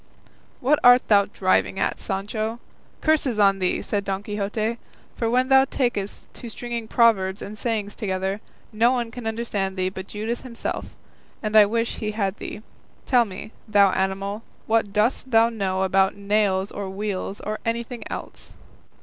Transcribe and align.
"What 0.61 0.79
art 0.83 1.07
thou 1.09 1.25
driving 1.25 1.77
at, 1.77 1.99
Sancho? 1.99 2.59
curses 3.01 3.37
on 3.37 3.59
thee!" 3.59 3.83
said 3.83 4.03
Don 4.03 4.23
Quixote; 4.23 4.79
"for 5.15 5.29
when 5.29 5.49
thou 5.49 5.65
takest 5.65 6.33
to 6.33 6.49
stringing 6.49 6.87
proverbs 6.87 7.39
and 7.43 7.55
sayings 7.55 7.93
together, 7.93 8.41
no 8.73 8.91
one 8.91 9.11
can 9.11 9.27
understand 9.27 9.77
thee 9.77 9.89
but 9.89 10.07
Judas 10.07 10.41
himself, 10.41 10.87
and 11.43 11.55
I 11.55 11.67
wish 11.67 11.97
he 11.97 12.13
had 12.13 12.37
thee. 12.37 12.63
Tell 13.05 13.25
me, 13.25 13.51
thou 13.67 13.91
animal, 13.91 14.41
what 14.65 14.91
dost 14.91 15.29
thou 15.29 15.49
know 15.49 15.83
about 15.83 16.15
nails 16.15 16.71
or 16.71 16.89
wheels, 16.89 17.39
or 17.39 17.59
anything 17.63 18.03
else?" 18.09 18.53